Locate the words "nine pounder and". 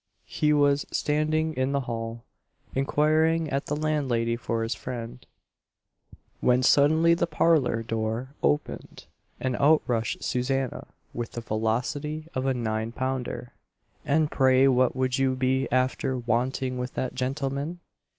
12.55-14.31